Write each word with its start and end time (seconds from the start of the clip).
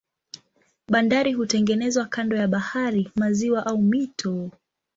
Bandari 0.89 1.33
hutengenezwa 1.33 2.05
kando 2.05 2.35
ya 2.37 2.47
bahari, 2.47 3.11
maziwa 3.15 3.65
au 3.65 3.77
mito. 3.81 4.51